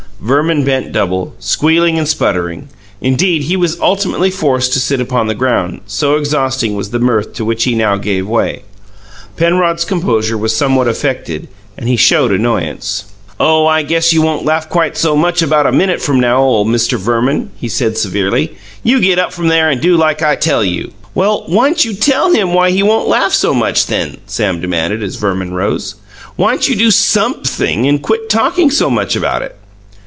Verman 0.23 0.63
bent 0.63 0.91
double, 0.91 1.33
squealing 1.39 1.97
and 1.97 2.07
sputtering; 2.07 2.69
indeed, 3.01 3.41
he 3.41 3.57
was 3.57 3.79
ultimately 3.81 4.29
forced 4.29 4.71
to 4.71 4.79
sit 4.79 5.01
upon 5.01 5.25
the 5.25 5.33
ground, 5.33 5.81
so 5.87 6.15
exhausting 6.15 6.75
was 6.75 6.91
the 6.91 6.99
mirth 6.99 7.33
to 7.33 7.43
which 7.43 7.63
he 7.63 7.73
now 7.73 7.97
gave 7.97 8.27
way. 8.27 8.61
Penrod's 9.35 9.83
composure 9.83 10.37
was 10.37 10.55
somewhat 10.55 10.87
affected 10.87 11.47
and 11.75 11.89
he 11.89 11.95
showed 11.95 12.31
annoyance. 12.31 13.05
"Oh, 13.39 13.65
I 13.65 13.81
guess 13.81 14.13
you 14.13 14.21
won't 14.21 14.45
laugh 14.45 14.69
quite 14.69 14.95
so 14.95 15.15
much 15.15 15.41
about 15.41 15.73
minute 15.73 15.99
from 16.03 16.19
now, 16.19 16.39
ole 16.39 16.65
Mister 16.65 16.99
Verman!" 16.99 17.49
he 17.55 17.67
said 17.67 17.97
severely. 17.97 18.53
"You 18.83 19.01
get 19.01 19.17
up 19.17 19.33
from 19.33 19.47
there 19.47 19.71
and 19.71 19.81
do 19.81 19.97
like 19.97 20.21
I 20.21 20.35
tell 20.35 20.63
you." 20.63 20.91
"Well, 21.15 21.45
why'n't 21.47 21.83
you 21.83 21.95
TELL 21.95 22.33
him 22.35 22.53
why 22.53 22.69
he 22.69 22.83
won't 22.83 23.07
laugh 23.07 23.33
so 23.33 23.55
much, 23.55 23.87
then?" 23.87 24.17
Sam 24.27 24.61
demanded, 24.61 25.01
as 25.01 25.15
Verman 25.15 25.55
rose. 25.55 25.95
"Why'n't 26.35 26.69
you 26.69 26.75
do 26.75 26.91
sumpthing 26.91 27.87
and 27.87 27.99
quit 28.03 28.29
talkin' 28.29 28.69
so 28.69 28.87
much 28.87 29.15
about 29.15 29.41
it?" 29.41 29.55